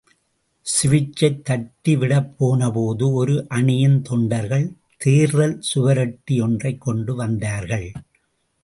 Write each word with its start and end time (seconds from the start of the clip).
ஸ்விட்சை, 0.61 1.41
தட்டிவிடப்போனபோது, 1.49 3.13
ஒரு 3.13 3.45
அணியின் 3.49 4.01
தொண்டர்க்ள் 4.09 4.73
தேர்தல் 4.97 5.61
சுவரொட்டி 5.75 6.41
ஒன்றைக் 6.41 6.81
கொண்டு 6.81 7.15
வந்தார்கள். 7.15 7.91